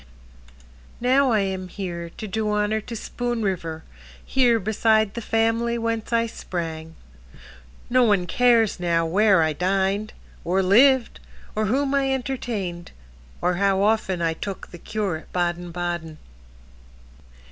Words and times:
Now 0.99 1.31
I 1.31 1.41
am 1.41 1.67
here 1.67 2.09
to 2.17 2.27
do 2.27 2.49
honor 2.49 2.81
To 2.81 2.95
Spoon 2.95 3.43
River, 3.43 3.83
here 4.25 4.57
beside 4.59 5.13
the 5.13 5.21
family 5.21 5.77
whence 5.77 6.11
I 6.11 6.25
sprang. 6.25 6.95
No 7.87 8.01
one 8.01 8.25
cares 8.25 8.79
now 8.79 9.05
where 9.05 9.43
I 9.43 9.53
dined, 9.53 10.13
Or 10.43 10.63
lived, 10.63 11.19
or 11.55 11.65
whom 11.67 11.93
I 11.93 12.11
entertained, 12.11 12.89
Or 13.43 13.57
how 13.57 13.83
often 13.83 14.23
I 14.23 14.33
took 14.33 14.71
the 14.71 14.79
cure 14.79 15.17
at 15.17 15.31
Baden 15.33 15.69
Baden. 15.71 16.17